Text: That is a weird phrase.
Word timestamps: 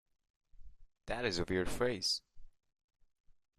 That 1.05 1.25
is 1.25 1.37
a 1.37 1.43
weird 1.47 1.69
phrase. 1.69 2.23